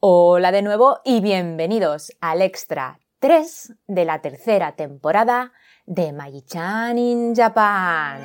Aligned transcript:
Hola 0.00 0.52
de 0.52 0.62
nuevo 0.62 1.00
y 1.04 1.20
bienvenidos 1.20 2.12
al 2.20 2.40
extra 2.40 3.00
3 3.18 3.74
de 3.88 4.04
la 4.04 4.20
tercera 4.20 4.76
temporada 4.76 5.52
de 5.86 6.12
Magi-chan 6.12 6.96
in 6.98 7.34
Japan. 7.34 8.20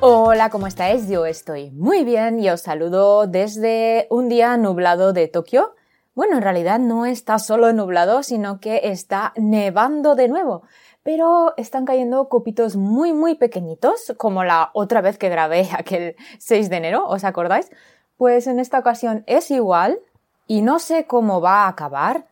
Hola, 0.00 0.48
¿cómo 0.50 0.68
estáis? 0.68 1.08
Yo 1.08 1.26
estoy 1.26 1.72
muy 1.72 2.04
bien 2.04 2.38
y 2.38 2.48
os 2.50 2.60
saludo 2.60 3.26
desde 3.26 4.06
un 4.10 4.28
día 4.28 4.56
nublado 4.56 5.12
de 5.12 5.26
Tokio. 5.26 5.74
Bueno, 6.14 6.36
en 6.36 6.42
realidad 6.42 6.78
no 6.78 7.04
está 7.04 7.40
solo 7.40 7.72
nublado, 7.72 8.22
sino 8.22 8.60
que 8.60 8.80
está 8.84 9.32
nevando 9.34 10.14
de 10.14 10.28
nuevo. 10.28 10.62
Pero 11.02 11.52
están 11.56 11.84
cayendo 11.84 12.28
copitos 12.28 12.76
muy, 12.76 13.12
muy 13.12 13.34
pequeñitos, 13.34 14.14
como 14.16 14.44
la 14.44 14.70
otra 14.72 15.00
vez 15.00 15.18
que 15.18 15.30
grabé 15.30 15.68
aquel 15.76 16.14
6 16.38 16.70
de 16.70 16.76
enero, 16.76 17.08
¿os 17.08 17.24
acordáis? 17.24 17.68
Pues 18.16 18.46
en 18.46 18.60
esta 18.60 18.78
ocasión 18.78 19.24
es 19.26 19.50
igual 19.50 19.98
y 20.46 20.62
no 20.62 20.78
sé 20.78 21.06
cómo 21.06 21.40
va 21.40 21.64
a 21.64 21.68
acabar, 21.68 22.28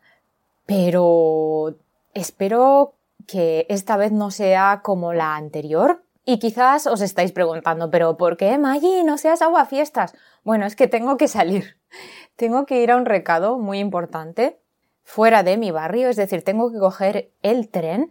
pero 0.66 1.74
espero 2.14 2.94
que 3.26 3.66
esta 3.68 3.96
vez 3.96 4.12
no 4.12 4.30
sea 4.30 4.82
como 4.84 5.12
la 5.12 5.34
anterior. 5.34 6.05
Y 6.28 6.40
quizás 6.40 6.88
os 6.88 7.00
estáis 7.00 7.30
preguntando, 7.30 7.88
pero 7.88 8.16
¿por 8.16 8.36
qué, 8.36 8.58
Maggie? 8.58 9.04
No 9.04 9.16
seas 9.16 9.42
aguafiestas. 9.42 10.12
Bueno, 10.42 10.66
es 10.66 10.74
que 10.74 10.88
tengo 10.88 11.16
que 11.16 11.28
salir. 11.28 11.78
Tengo 12.36 12.66
que 12.66 12.82
ir 12.82 12.90
a 12.90 12.96
un 12.96 13.06
recado 13.06 13.58
muy 13.58 13.78
importante 13.78 14.58
fuera 15.04 15.42
de 15.44 15.56
mi 15.56 15.70
barrio, 15.70 16.10
es 16.10 16.16
decir, 16.16 16.42
tengo 16.42 16.70
que 16.70 16.78
coger 16.78 17.30
el 17.40 17.70
tren 17.70 18.10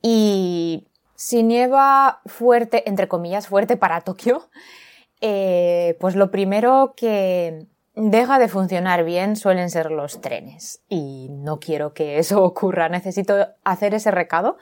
y 0.00 0.86
si 1.16 1.42
nieva 1.42 2.20
fuerte, 2.24 2.88
entre 2.88 3.08
comillas, 3.08 3.48
fuerte 3.48 3.76
para 3.76 4.00
Tokio, 4.00 4.48
eh, 5.20 5.96
pues 6.00 6.14
lo 6.14 6.30
primero 6.30 6.94
que 6.96 7.66
deja 7.96 8.38
de 8.38 8.48
funcionar 8.48 9.04
bien 9.04 9.34
suelen 9.34 9.70
ser 9.70 9.90
los 9.90 10.20
trenes. 10.20 10.80
Y 10.88 11.28
no 11.30 11.58
quiero 11.58 11.94
que 11.94 12.18
eso 12.18 12.42
ocurra. 12.44 12.88
Necesito 12.88 13.48
hacer 13.64 13.94
ese 13.94 14.10
recado. 14.10 14.56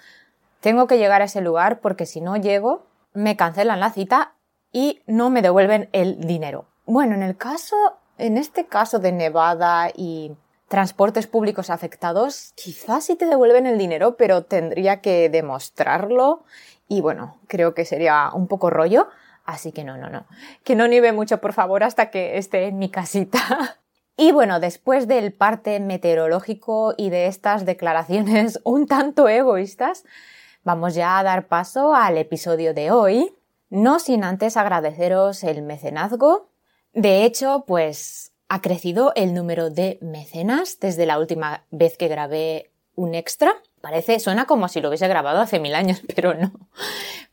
Tengo 0.60 0.86
que 0.86 0.97
llegar 0.97 1.20
a 1.20 1.27
ese 1.27 1.42
lugar 1.42 1.80
porque 1.80 2.06
si 2.06 2.20
no 2.20 2.36
llego, 2.36 2.86
me 3.14 3.36
cancelan 3.36 3.80
la 3.80 3.90
cita 3.90 4.34
y 4.72 5.02
no 5.06 5.30
me 5.30 5.40
devuelven 5.40 5.88
el 5.92 6.20
dinero. 6.20 6.66
Bueno, 6.84 7.14
en 7.14 7.22
el 7.22 7.36
caso, 7.36 7.76
en 8.18 8.36
este 8.36 8.66
caso 8.66 8.98
de 8.98 9.12
Nevada 9.12 9.90
y 9.94 10.32
transportes 10.68 11.26
públicos 11.26 11.70
afectados, 11.70 12.52
quizás 12.56 13.04
sí 13.04 13.16
te 13.16 13.26
devuelven 13.26 13.66
el 13.66 13.78
dinero, 13.78 14.16
pero 14.16 14.42
tendría 14.42 15.00
que 15.00 15.28
demostrarlo 15.28 16.44
y 16.88 17.00
bueno, 17.00 17.38
creo 17.47 17.74
que 17.74 17.84
sería 17.84 18.30
un 18.34 18.48
poco 18.48 18.70
rollo, 18.70 19.08
así 19.44 19.72
que 19.72 19.84
no, 19.84 19.97
no, 19.97 20.10
no. 20.10 20.26
Que 20.64 20.74
no 20.74 20.86
nieve 20.86 21.12
mucho, 21.12 21.41
por 21.41 21.53
favor, 21.53 21.82
hasta 21.82 22.10
que 22.10 22.36
esté 22.38 22.66
en 22.66 22.78
mi 22.78 22.91
casita. 22.91 23.78
Y 24.16 24.30
bueno, 24.30 24.60
después 24.60 25.08
del 25.08 25.32
parte 25.32 25.80
meteorológico 25.80 26.94
y 26.97 27.10
de 27.10 27.26
estas 27.26 27.66
declaraciones 27.66 28.60
un 28.62 28.86
tanto 28.86 29.28
egoístas, 29.28 30.04
vamos 30.64 30.94
ya 30.94 31.19
a 31.19 31.22
dar 31.22 31.47
paso 31.47 31.94
al 31.94 32.19
episodio 32.19 32.75
de 32.75 32.91
hoy, 32.91 33.36
no 33.70 33.98
sin 34.00 34.25
antes 34.25 34.56
agradeceros 34.56 35.44
el 35.44 35.62
mecenazgo. 35.62 36.50
De 36.92 37.25
hecho, 37.25 37.64
pues 37.66 38.32
ha 38.48 38.60
crecido 38.60 39.12
el 39.14 39.34
número 39.34 39.70
de 39.70 39.98
mecenas 40.00 40.78
desde 40.80 41.06
la 41.06 41.19
última 41.19 41.64
vez 41.70 41.97
que 41.97 42.08
grabé 42.08 42.70
un 42.94 43.14
extra. 43.14 43.54
Parece, 43.80 44.19
suena 44.20 44.47
como 44.47 44.69
si 44.69 44.80
lo 44.80 44.88
hubiese 44.88 45.08
grabado 45.08 45.41
hace 45.41 45.58
mil 45.60 45.74
años, 45.74 46.03
pero 46.14 46.34
no. 46.34 46.53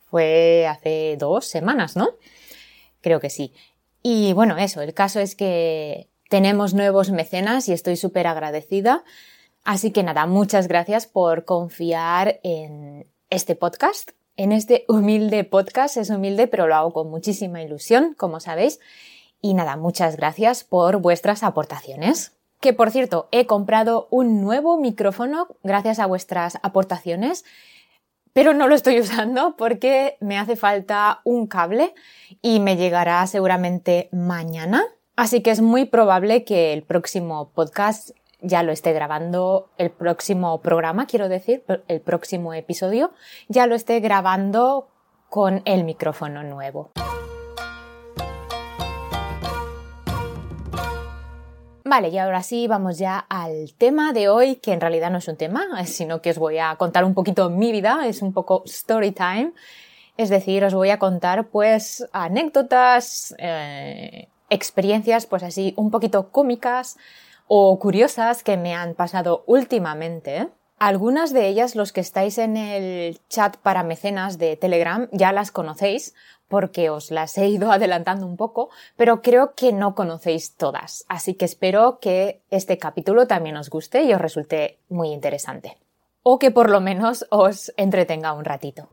Fue 0.10 0.68
hace 0.68 1.16
dos 1.18 1.46
semanas, 1.46 1.96
¿no? 1.96 2.10
Creo 3.02 3.20
que 3.20 3.30
sí. 3.30 3.54
Y 4.04 4.34
bueno, 4.34 4.58
eso, 4.58 4.82
el 4.82 4.94
caso 4.94 5.20
es 5.20 5.36
que 5.36 6.10
tenemos 6.30 6.74
nuevos 6.74 7.12
mecenas 7.12 7.70
y 7.70 7.74
estoy 7.74 7.96
súper 7.96 8.28
agradecida. 8.28 9.04
Así 9.64 9.92
que 9.92 10.04
nada, 10.04 10.26
muchas 10.26 10.68
gracias 10.68 11.06
por 11.06 11.46
confiar 11.46 12.40
en 12.44 13.06
este 13.32 13.56
podcast. 13.56 14.12
En 14.38 14.52
este 14.52 14.86
humilde 14.88 15.44
podcast 15.44 15.98
es 15.98 16.10
humilde, 16.12 16.48
pero 16.48 16.68
lo 16.68 16.76
hago 16.76 16.94
con 16.94 17.10
muchísima 17.10 17.64
ilusión, 17.64 18.14
como 18.14 18.40
sabéis. 18.40 18.80
Y 19.42 19.56
nada, 19.56 19.78
muchas 19.78 20.18
gracias 20.18 20.64
por 20.64 20.98
vuestras 20.98 21.42
aportaciones. 21.42 22.34
Que 22.60 22.74
por 22.74 22.92
cierto, 22.92 23.28
he 23.32 23.48
comprado 23.48 24.08
un 24.12 24.42
nuevo 24.42 24.78
micrófono 24.78 25.48
gracias 25.64 25.98
a 25.98 26.06
vuestras 26.06 26.60
aportaciones, 26.62 27.44
pero 28.34 28.54
no 28.54 28.68
lo 28.68 28.76
estoy 28.76 29.00
usando 29.02 29.56
porque 29.58 30.18
me 30.20 30.38
hace 30.38 30.56
falta 30.56 31.22
un 31.24 31.48
cable 31.48 31.96
y 32.42 32.60
me 32.60 32.76
llegará 32.76 33.26
seguramente 33.28 34.10
mañana. 34.12 34.84
Así 35.16 35.42
que 35.42 35.52
es 35.52 35.62
muy 35.62 35.86
probable 35.86 36.44
que 36.44 36.74
el 36.74 36.84
próximo 36.84 37.52
podcast 37.52 38.12
ya 38.42 38.64
lo 38.64 38.72
esté 38.72 38.94
grabando, 38.94 39.70
el 39.78 39.92
próximo 39.92 40.62
programa, 40.62 41.06
quiero 41.06 41.30
decir, 41.30 41.64
el 41.88 42.02
próximo 42.02 42.54
episodio, 42.54 43.12
ya 43.48 43.68
lo 43.68 43.76
esté 43.76 44.00
grabando 44.00 44.88
con 45.30 45.62
el 45.66 45.84
micrófono 45.84 46.44
nuevo. 46.44 46.92
Vale, 51.84 52.10
y 52.10 52.18
ahora 52.18 52.42
sí 52.42 52.68
vamos 52.68 52.98
ya 52.98 53.18
al 53.28 53.74
tema 53.78 54.14
de 54.14 54.30
hoy, 54.30 54.56
que 54.56 54.72
en 54.72 54.80
realidad 54.80 55.12
no 55.12 55.18
es 55.18 55.28
un 55.28 55.36
tema, 55.36 55.86
sino 55.86 56.22
que 56.22 56.30
os 56.30 56.38
voy 56.38 56.58
a 56.58 56.76
contar 56.78 57.04
un 57.04 57.14
poquito 57.14 57.50
mi 57.50 57.72
vida, 57.72 58.04
es 58.06 58.22
un 58.22 58.34
poco 58.34 58.64
story 58.66 59.12
time. 59.12 59.52
Es 60.16 60.30
decir, 60.30 60.64
os 60.64 60.74
voy 60.74 60.90
a 60.90 61.00
contar 61.00 61.48
pues 61.48 62.08
anécdotas, 62.14 63.36
eh, 63.40 64.28
experiencias 64.50 65.26
pues 65.26 65.44
así 65.44 65.74
un 65.78 65.92
poquito 65.92 66.30
cómicas 66.30 66.98
o 67.54 67.78
curiosas 67.80 68.44
que 68.44 68.56
me 68.56 68.74
han 68.74 68.94
pasado 68.94 69.44
últimamente. 69.46 70.48
Algunas 70.80 71.34
de 71.34 71.50
ellas, 71.50 71.76
los 71.76 71.92
que 71.92 72.00
estáis 72.00 72.38
en 72.38 72.56
el 72.56 73.20
chat 73.28 73.58
para 73.58 73.84
mecenas 73.84 74.38
de 74.38 74.56
Telegram, 74.56 75.10
ya 75.12 75.34
las 75.34 75.52
conocéis 75.52 76.16
porque 76.48 76.90
os 76.90 77.12
las 77.12 77.38
he 77.38 77.50
ido 77.50 77.70
adelantando 77.74 78.26
un 78.26 78.38
poco, 78.38 78.70
pero 78.96 79.22
creo 79.22 79.54
que 79.54 79.74
no 79.74 79.96
conocéis 79.96 80.56
todas. 80.56 81.04
Así 81.10 81.34
que 81.34 81.44
espero 81.44 82.00
que 82.00 82.42
este 82.52 82.78
capítulo 82.78 83.28
también 83.28 83.58
os 83.58 83.70
guste 83.70 84.04
y 84.04 84.14
os 84.14 84.22
resulte 84.22 84.80
muy 84.88 85.10
interesante. 85.10 85.78
O 86.24 86.40
que 86.40 86.52
por 86.52 86.70
lo 86.70 86.80
menos 86.80 87.26
os 87.32 87.74
entretenga 87.76 88.32
un 88.32 88.46
ratito. 88.46 88.88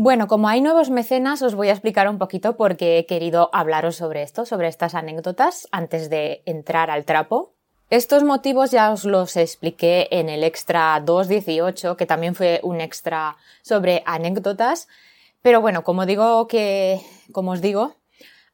Bueno, 0.00 0.28
como 0.28 0.48
hay 0.48 0.60
nuevos 0.60 0.90
mecenas, 0.90 1.42
os 1.42 1.56
voy 1.56 1.70
a 1.70 1.72
explicar 1.72 2.08
un 2.08 2.18
poquito 2.18 2.56
por 2.56 2.76
qué 2.76 2.98
he 2.98 3.06
querido 3.06 3.50
hablaros 3.52 3.96
sobre 3.96 4.22
esto, 4.22 4.46
sobre 4.46 4.68
estas 4.68 4.94
anécdotas, 4.94 5.66
antes 5.72 6.08
de 6.08 6.44
entrar 6.46 6.88
al 6.88 7.04
trapo. 7.04 7.52
Estos 7.90 8.22
motivos 8.22 8.70
ya 8.70 8.92
os 8.92 9.04
los 9.04 9.36
expliqué 9.36 10.06
en 10.12 10.28
el 10.28 10.44
extra 10.44 11.02
218, 11.04 11.96
que 11.96 12.06
también 12.06 12.36
fue 12.36 12.60
un 12.62 12.80
extra 12.80 13.38
sobre 13.62 14.04
anécdotas. 14.06 14.86
Pero 15.42 15.60
bueno, 15.60 15.82
como 15.82 16.06
digo 16.06 16.46
que, 16.46 17.00
como 17.32 17.50
os 17.50 17.60
digo, 17.60 17.96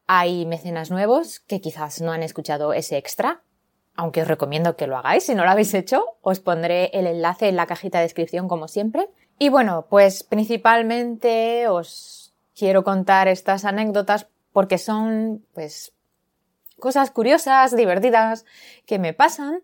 hay 0.06 0.46
mecenas 0.46 0.90
nuevos 0.90 1.40
que 1.40 1.60
quizás 1.60 2.00
no 2.00 2.12
han 2.12 2.22
escuchado 2.22 2.72
ese 2.72 2.96
extra, 2.96 3.42
aunque 3.96 4.22
os 4.22 4.28
recomiendo 4.28 4.76
que 4.76 4.86
lo 4.86 4.96
hagáis. 4.96 5.26
Si 5.26 5.34
no 5.34 5.44
lo 5.44 5.50
habéis 5.50 5.74
hecho, 5.74 6.06
os 6.22 6.40
pondré 6.40 6.86
el 6.94 7.06
enlace 7.06 7.48
en 7.48 7.56
la 7.56 7.66
cajita 7.66 7.98
de 7.98 8.04
descripción 8.04 8.48
como 8.48 8.66
siempre. 8.66 9.10
Y 9.38 9.48
bueno, 9.48 9.86
pues 9.88 10.22
principalmente 10.22 11.68
os 11.68 12.32
quiero 12.56 12.84
contar 12.84 13.28
estas 13.28 13.64
anécdotas 13.64 14.26
porque 14.52 14.78
son 14.78 15.44
pues 15.52 15.92
cosas 16.78 17.10
curiosas, 17.10 17.76
divertidas 17.76 18.44
que 18.86 18.98
me 18.98 19.12
pasan 19.12 19.62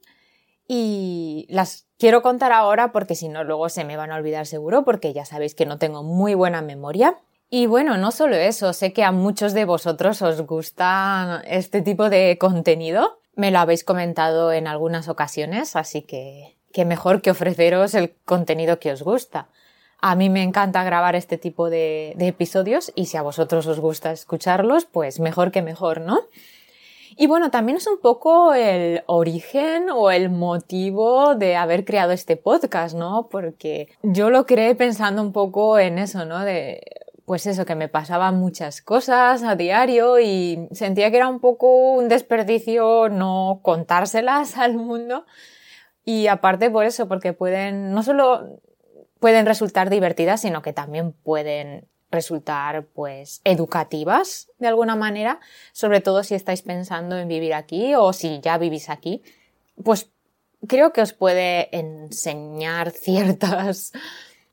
y 0.66 1.46
las 1.48 1.86
quiero 1.98 2.22
contar 2.22 2.52
ahora 2.52 2.92
porque 2.92 3.14
si 3.14 3.28
no 3.28 3.44
luego 3.44 3.68
se 3.68 3.84
me 3.84 3.96
van 3.96 4.10
a 4.10 4.16
olvidar 4.16 4.46
seguro 4.46 4.84
porque 4.84 5.12
ya 5.12 5.24
sabéis 5.24 5.54
que 5.54 5.66
no 5.66 5.78
tengo 5.78 6.02
muy 6.02 6.34
buena 6.34 6.62
memoria. 6.62 7.18
Y 7.48 7.66
bueno, 7.66 7.96
no 7.98 8.12
solo 8.12 8.36
eso, 8.36 8.72
sé 8.72 8.92
que 8.92 9.02
a 9.02 9.10
muchos 9.10 9.52
de 9.54 9.64
vosotros 9.64 10.22
os 10.22 10.40
gusta 10.42 11.42
este 11.46 11.82
tipo 11.82 12.08
de 12.08 12.38
contenido. 12.38 13.18
Me 13.34 13.50
lo 13.50 13.58
habéis 13.58 13.82
comentado 13.82 14.52
en 14.52 14.68
algunas 14.68 15.08
ocasiones, 15.08 15.74
así 15.74 16.02
que 16.02 16.56
qué 16.72 16.84
mejor 16.84 17.22
que 17.22 17.32
ofreceros 17.32 17.94
el 17.94 18.14
contenido 18.24 18.78
que 18.78 18.92
os 18.92 19.02
gusta. 19.02 19.48
A 20.02 20.14
mí 20.14 20.30
me 20.30 20.42
encanta 20.42 20.82
grabar 20.82 21.14
este 21.14 21.36
tipo 21.36 21.68
de, 21.68 22.14
episodios 22.18 22.90
y 22.94 23.06
si 23.06 23.16
a 23.16 23.22
vosotros 23.22 23.66
os 23.66 23.80
gusta 23.80 24.12
escucharlos, 24.12 24.86
pues 24.86 25.20
mejor 25.20 25.50
que 25.50 25.62
mejor, 25.62 26.00
¿no? 26.00 26.20
Y 27.16 27.26
bueno, 27.26 27.50
también 27.50 27.76
es 27.76 27.86
un 27.86 28.00
poco 28.00 28.54
el 28.54 29.02
origen 29.06 29.90
o 29.90 30.10
el 30.10 30.30
motivo 30.30 31.34
de 31.34 31.56
haber 31.56 31.84
creado 31.84 32.12
este 32.12 32.36
podcast, 32.36 32.96
¿no? 32.96 33.28
Porque 33.30 33.88
yo 34.02 34.30
lo 34.30 34.46
creé 34.46 34.74
pensando 34.74 35.20
un 35.20 35.32
poco 35.32 35.78
en 35.78 35.98
eso, 35.98 36.24
¿no? 36.24 36.44
De, 36.44 36.80
pues 37.26 37.46
eso, 37.46 37.66
que 37.66 37.74
me 37.74 37.88
pasaban 37.88 38.40
muchas 38.40 38.80
cosas 38.80 39.42
a 39.42 39.54
diario 39.54 40.18
y 40.18 40.66
sentía 40.72 41.10
que 41.10 41.18
era 41.18 41.28
un 41.28 41.40
poco 41.40 41.92
un 41.92 42.08
desperdicio 42.08 43.08
no 43.08 43.60
contárselas 43.62 44.56
al 44.56 44.74
mundo. 44.74 45.26
Y 46.04 46.26
aparte 46.28 46.70
por 46.70 46.86
eso, 46.86 47.06
porque 47.06 47.32
pueden, 47.32 47.92
no 47.92 48.02
solo 48.02 48.60
pueden 49.20 49.46
resultar 49.46 49.90
divertidas, 49.90 50.40
sino 50.40 50.62
que 50.62 50.72
también 50.72 51.12
pueden 51.12 51.86
resultar 52.10 52.86
pues 52.86 53.40
educativas 53.44 54.50
de 54.58 54.66
alguna 54.66 54.96
manera, 54.96 55.38
sobre 55.72 56.00
todo 56.00 56.24
si 56.24 56.34
estáis 56.34 56.62
pensando 56.62 57.16
en 57.16 57.28
vivir 57.28 57.54
aquí 57.54 57.94
o 57.94 58.12
si 58.12 58.40
ya 58.40 58.58
vivís 58.58 58.90
aquí, 58.90 59.22
pues 59.84 60.10
creo 60.66 60.92
que 60.92 61.02
os 61.02 61.12
puede 61.12 61.74
enseñar 61.76 62.90
ciertas 62.90 63.92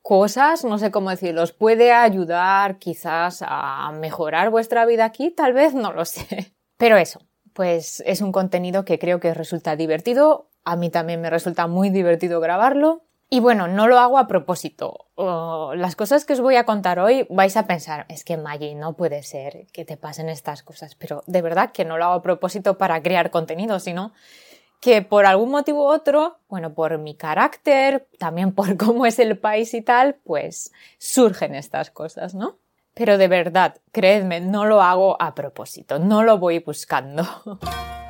cosas, 0.02 0.64
no 0.64 0.78
sé 0.78 0.92
cómo 0.92 1.10
decirlo, 1.10 1.42
os 1.42 1.52
puede 1.52 1.92
ayudar 1.92 2.78
quizás 2.78 3.44
a 3.46 3.92
mejorar 3.94 4.52
vuestra 4.52 4.86
vida 4.86 5.04
aquí, 5.06 5.32
tal 5.32 5.54
vez, 5.54 5.74
no 5.74 5.92
lo 5.92 6.06
sé. 6.06 6.54
Pero 6.78 6.98
eso, 6.98 7.20
pues 7.54 8.04
es 8.06 8.22
un 8.22 8.32
contenido 8.32 8.86
que 8.86 9.00
creo 9.00 9.20
que 9.20 9.34
resulta 9.34 9.76
divertido, 9.76 10.50
a 10.64 10.76
mí 10.76 10.90
también 10.90 11.22
me 11.22 11.30
resulta 11.30 11.68
muy 11.68 11.90
divertido 11.90 12.40
grabarlo 12.40 13.07
y 13.30 13.42
bueno, 13.42 13.68
no 13.68 13.88
lo 13.88 14.00
hago 14.00 14.18
a 14.18 14.28
propósito. 14.28 15.08
las 15.18 15.96
cosas 15.96 16.24
que 16.24 16.34
os 16.34 16.40
voy 16.40 16.56
a 16.56 16.66
contar 16.66 17.00
hoy 17.00 17.28
vais 17.30 17.58
a 17.58 17.68
pensar, 17.68 18.06
es 18.10 18.24
que 18.24 18.38
Maggie, 18.38 18.76
no 18.76 18.94
puede 18.94 19.24
ser 19.24 19.68
que 19.74 19.84
te 19.84 19.98
pasen 19.98 20.30
estas 20.30 20.64
cosas, 20.64 20.96
pero 20.96 21.24
de 21.28 21.42
verdad 21.42 21.72
que 21.72 21.84
no 21.84 21.98
lo 21.98 22.06
hago 22.06 22.14
a 22.16 22.22
propósito 22.22 22.78
para 22.78 23.02
crear 23.02 23.30
contenido, 23.30 23.80
sino 23.80 24.14
que 24.80 25.02
por 25.02 25.26
algún 25.26 25.52
motivo 25.52 25.86
u 25.86 25.92
otro, 25.92 26.40
bueno, 26.48 26.74
por 26.74 26.98
mi 27.00 27.16
carácter, 27.16 28.08
también 28.18 28.54
por 28.54 28.78
cómo 28.78 29.06
es 29.06 29.20
el 29.20 29.38
país 29.38 29.74
y 29.74 29.82
tal, 29.82 30.16
pues 30.24 30.72
surgen 30.98 31.56
estas 31.56 31.92
cosas, 31.92 32.34
¿no? 32.34 32.60
Pero 32.94 33.18
de 33.18 33.28
verdad, 33.28 33.76
creedme, 33.92 34.40
no 34.40 34.66
lo 34.66 34.82
hago 34.82 35.22
a 35.22 35.36
propósito, 35.36 36.00
no 36.00 36.24
lo 36.24 36.38
voy 36.38 36.60
buscando. 36.60 37.24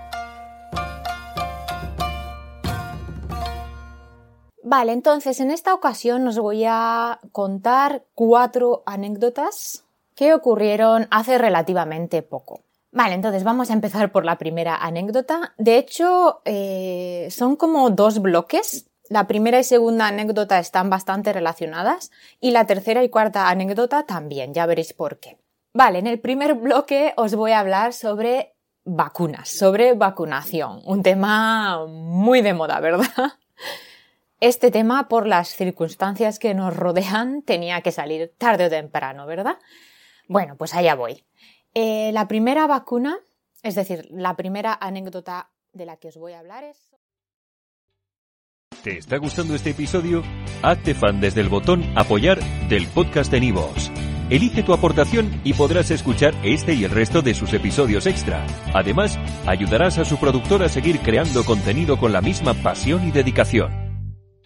Vale, 4.70 4.92
entonces 4.92 5.40
en 5.40 5.50
esta 5.50 5.74
ocasión 5.74 6.28
os 6.28 6.38
voy 6.38 6.66
a 6.68 7.22
contar 7.32 8.04
cuatro 8.14 8.84
anécdotas 8.86 9.86
que 10.14 10.34
ocurrieron 10.34 11.08
hace 11.10 11.38
relativamente 11.38 12.22
poco. 12.22 12.60
Vale, 12.92 13.16
entonces 13.16 13.46
vamos 13.46 13.70
a 13.70 13.74
empezar 13.74 14.12
por 14.12 14.26
la 14.26 14.38
primera 14.38 14.76
anécdota. 14.76 15.54
De 15.58 15.78
hecho, 15.78 16.42
eh, 16.44 17.30
son 17.32 17.56
como 17.56 17.92
dos 17.92 18.22
bloques. 18.22 18.90
La 19.08 19.26
primera 19.26 19.58
y 19.58 19.64
segunda 19.64 20.08
anécdota 20.08 20.60
están 20.60 20.90
bastante 20.90 21.32
relacionadas 21.32 22.12
y 22.42 22.52
la 22.52 22.66
tercera 22.66 23.06
y 23.06 23.10
cuarta 23.10 23.48
anécdota 23.48 24.04
también, 24.04 24.54
ya 24.54 24.66
veréis 24.66 24.92
por 24.92 25.18
qué. 25.20 25.38
Vale, 25.74 26.00
en 26.00 26.08
el 26.08 26.20
primer 26.20 26.56
bloque 26.56 27.14
os 27.16 27.36
voy 27.36 27.54
a 27.54 27.60
hablar 27.60 27.94
sobre 27.94 28.54
vacunas, 28.84 29.48
sobre 29.48 29.94
vacunación, 29.94 30.82
un 30.84 31.04
tema 31.04 31.86
muy 31.88 32.42
de 32.42 32.54
moda, 32.54 32.82
¿verdad? 32.82 33.08
Este 34.40 34.72
tema, 34.72 35.08
por 35.08 35.28
las 35.28 35.50
circunstancias 35.50 36.40
que 36.40 36.54
nos 36.54 36.76
rodean, 36.76 37.42
tenía 37.42 37.82
que 37.82 37.92
salir 37.92 38.34
tarde 38.38 38.66
o 38.66 38.70
temprano, 38.70 39.26
¿verdad? 39.26 39.58
Bueno, 40.28 40.56
pues 40.58 40.74
allá 40.74 40.96
voy. 40.96 41.24
Eh, 41.74 42.12
la 42.14 42.28
primera 42.28 42.68
vacuna, 42.68 43.18
es 43.64 43.76
decir, 43.76 44.08
la 44.12 44.36
primera 44.36 44.78
anécdota 44.80 45.50
de 45.74 45.86
la 45.86 45.98
que 45.98 46.10
os 46.10 46.18
voy 46.18 46.34
a 46.34 46.40
hablar 46.40 46.64
es... 46.64 46.90
¿Te 48.84 49.00
está 49.00 49.18
gustando 49.18 49.56
este 49.56 49.72
episodio? 49.72 50.24
Hazte 50.62 50.94
fan 50.94 51.20
desde 51.20 51.42
el 51.42 51.50
botón 51.50 51.84
apoyar 51.98 52.40
del 52.70 52.88
podcast 52.88 53.32
de 53.32 53.40
Nivos. 53.40 53.92
Elige 54.30 54.62
tu 54.62 54.74
aportación 54.74 55.42
y 55.44 55.54
podrás 55.54 55.90
escuchar 55.90 56.34
este 56.44 56.74
y 56.74 56.84
el 56.84 56.92
resto 56.92 57.22
de 57.22 57.34
sus 57.34 57.54
episodios 57.54 58.06
extra. 58.06 58.46
Además, 58.74 59.18
ayudarás 59.46 59.98
a 59.98 60.06
su 60.06 60.18
productor 60.18 60.64
a 60.64 60.70
seguir 60.70 61.00
creando 61.00 61.44
contenido 61.44 61.98
con 61.98 62.12
la 62.12 62.22
misma 62.22 62.54
pasión 62.54 63.08
y 63.08 63.12
dedicación. 63.12 63.87